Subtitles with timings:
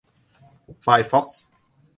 [0.81, 1.43] ไฟร์ฟอกซ์